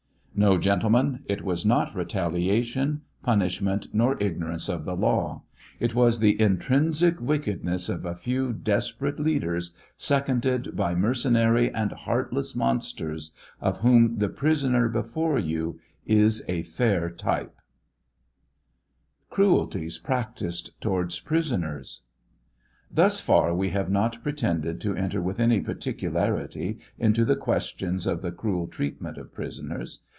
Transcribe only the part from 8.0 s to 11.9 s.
a few desperate leaders, seconded by mercenary